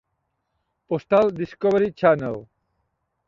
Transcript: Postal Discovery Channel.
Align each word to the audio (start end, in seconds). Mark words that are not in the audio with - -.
Postal 0.87 1.31
Discovery 1.31 1.91
Channel. 1.93 2.47